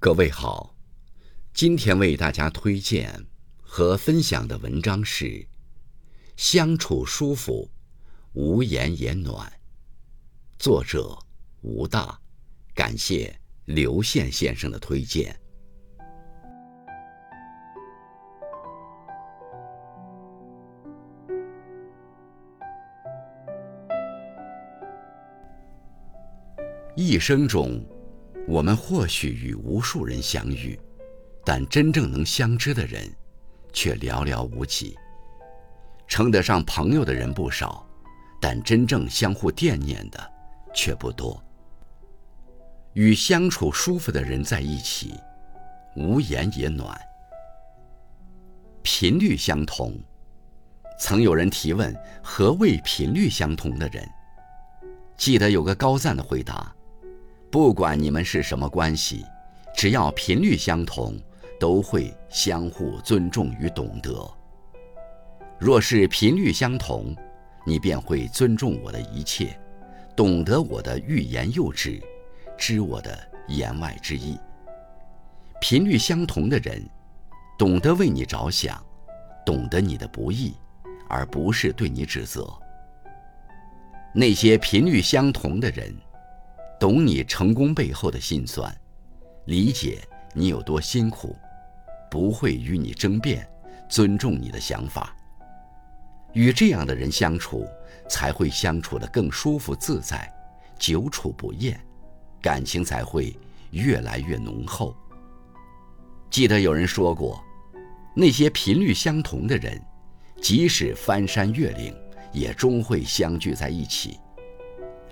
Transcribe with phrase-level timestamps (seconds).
[0.00, 0.76] 各位好，
[1.52, 3.26] 今天为大家推荐
[3.60, 5.24] 和分享的文章是
[6.36, 7.68] 《相处舒服，
[8.32, 9.50] 无言也暖》，
[10.56, 11.18] 作者
[11.62, 12.16] 吴大，
[12.76, 15.36] 感谢刘宪先生的推荐。
[26.94, 27.84] 一生中。
[28.48, 30.80] 我们或许与无数人相遇，
[31.44, 33.06] 但真正能相知的人，
[33.74, 34.96] 却寥寥无几。
[36.06, 37.86] 称得上朋友的人不少，
[38.40, 40.32] 但真正相互惦念的，
[40.74, 41.38] 却不多。
[42.94, 45.12] 与相处舒服的人在一起，
[45.94, 46.98] 无言也暖。
[48.82, 49.92] 频率相同，
[50.98, 54.08] 曾有人提问：何谓频率相同的人？
[55.18, 56.74] 记得有个高赞的回答。
[57.50, 59.24] 不管你们是什么关系，
[59.74, 61.18] 只要频率相同，
[61.58, 64.30] 都会相互尊重与懂得。
[65.58, 67.16] 若是频率相同，
[67.64, 69.58] 你便会尊重我的一切，
[70.14, 72.02] 懂得我的欲言又止，
[72.58, 74.38] 知我的言外之意。
[75.58, 76.86] 频率相同的人，
[77.58, 78.84] 懂得为你着想，
[79.44, 80.54] 懂得你的不易，
[81.08, 82.46] 而不是对你指责。
[84.12, 85.96] 那些频率相同的人。
[86.78, 88.72] 懂你成功背后的辛酸，
[89.46, 90.00] 理解
[90.32, 91.34] 你有多辛苦，
[92.10, 93.48] 不会与你争辩，
[93.88, 95.14] 尊重你的想法。
[96.34, 97.66] 与这样的人相处，
[98.08, 100.32] 才会相处得更舒服自在，
[100.78, 101.80] 久处不厌，
[102.40, 103.36] 感情才会
[103.70, 104.94] 越来越浓厚。
[106.30, 107.42] 记得有人说过，
[108.14, 109.82] 那些频率相同的人，
[110.40, 111.92] 即使翻山越岭，
[112.30, 114.20] 也终会相聚在一起；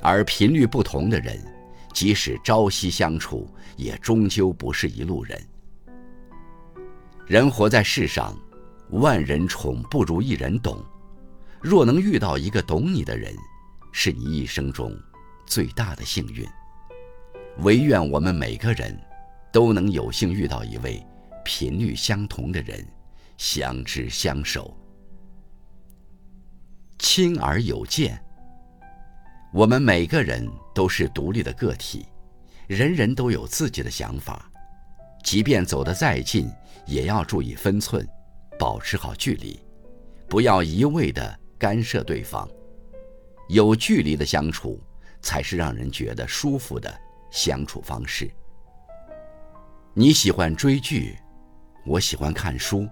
[0.00, 1.42] 而频率不同的人，
[1.96, 5.42] 即使朝夕相处，也终究不是一路人。
[7.26, 8.38] 人活在世上，
[8.90, 10.84] 万人宠不如一人懂。
[11.58, 13.34] 若能遇到一个懂你的人，
[13.92, 14.94] 是你一生中
[15.46, 16.46] 最大的幸运。
[17.60, 18.94] 唯愿我们每个人
[19.50, 21.02] 都能有幸遇到一位
[21.46, 22.86] 频率相同的人，
[23.38, 24.76] 相知相守，
[26.98, 28.22] 亲而有间。
[29.56, 32.04] 我们每个人都是独立的个体，
[32.66, 34.52] 人人都有自己的想法，
[35.24, 36.52] 即便走得再近，
[36.84, 38.06] 也要注意分寸，
[38.58, 39.58] 保持好距离，
[40.28, 42.46] 不要一味的干涉对方。
[43.48, 44.78] 有距离的相处，
[45.22, 46.94] 才是让人觉得舒服的
[47.30, 48.30] 相处方式。
[49.94, 51.16] 你喜欢追剧，
[51.86, 52.86] 我喜欢看书，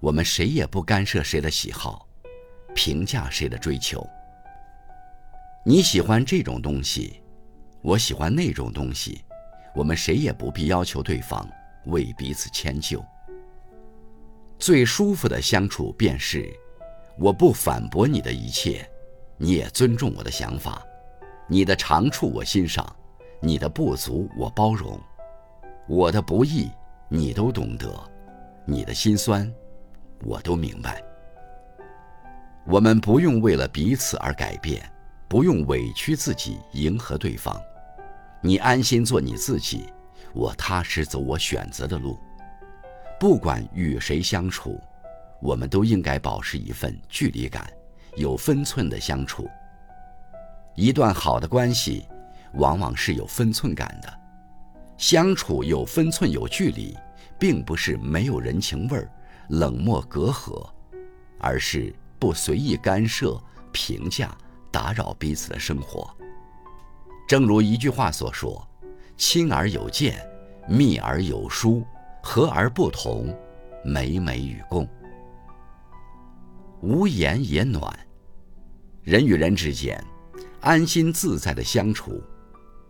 [0.00, 2.08] 我们谁也不干涉谁的喜好，
[2.74, 4.08] 评价谁的追求。
[5.68, 7.20] 你喜欢这种东西，
[7.82, 9.22] 我喜欢那种东西，
[9.74, 11.46] 我们谁也不必要求对方
[11.88, 13.04] 为彼此迁就。
[14.58, 16.50] 最舒服的相处便是，
[17.18, 18.88] 我不反驳你的一切，
[19.36, 20.82] 你也尊重我的想法，
[21.46, 22.96] 你的长处我欣赏，
[23.38, 24.98] 你的不足我包容，
[25.86, 26.70] 我的不易
[27.10, 27.92] 你都懂得，
[28.64, 29.52] 你的心酸
[30.24, 31.04] 我都明白。
[32.66, 34.82] 我们不用为了彼此而改变。
[35.28, 37.60] 不用委屈自己迎合对方，
[38.40, 39.84] 你安心做你自己，
[40.32, 42.18] 我踏实走我选择的路。
[43.20, 44.80] 不管与谁相处，
[45.42, 47.70] 我们都应该保持一份距离感，
[48.16, 49.46] 有分寸的相处。
[50.74, 52.06] 一段好的关系，
[52.54, 54.10] 往往是有分寸感的。
[54.96, 56.96] 相处有分寸、有距离，
[57.38, 59.10] 并不是没有人情味儿、
[59.48, 60.66] 冷漠隔阂，
[61.38, 63.38] 而是不随意干涉、
[63.72, 64.34] 评价。
[64.78, 66.08] 打扰彼此的生活。
[67.26, 68.64] 正如一句话所说
[69.18, 70.16] ：“亲而有间，
[70.68, 71.84] 密而有疏，
[72.22, 73.36] 和而不同，
[73.84, 74.88] 美美与共。”
[76.80, 77.92] 无言也暖。
[79.02, 80.00] 人与人之间，
[80.60, 82.22] 安心自在的相处，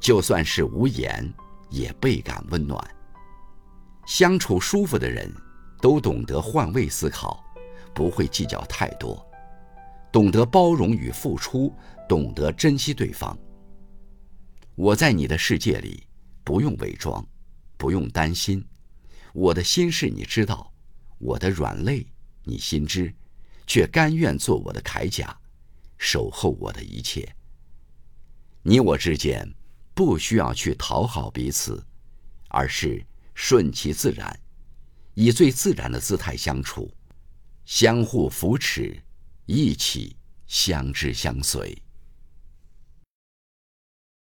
[0.00, 1.32] 就算是无言，
[1.70, 2.84] 也倍感温暖。
[4.08, 5.32] 相处舒服的人，
[5.80, 7.44] 都懂得换位思考，
[7.94, 9.24] 不会计较太多。
[10.16, 11.70] 懂得包容与付出，
[12.08, 13.38] 懂得珍惜对方。
[14.74, 16.04] 我在你的世界里，
[16.42, 17.22] 不用伪装，
[17.76, 18.66] 不用担心，
[19.34, 20.72] 我的心事你知道，
[21.18, 22.06] 我的软肋
[22.44, 23.14] 你心知，
[23.66, 25.38] 却甘愿做我的铠甲，
[25.98, 27.30] 守候我的一切。
[28.62, 29.46] 你我之间
[29.92, 31.84] 不需要去讨好彼此，
[32.48, 33.04] 而是
[33.34, 34.40] 顺其自然，
[35.12, 36.90] 以最自然的姿态相处，
[37.66, 38.98] 相互扶持。
[39.46, 40.16] 一起
[40.46, 41.85] 相知相随。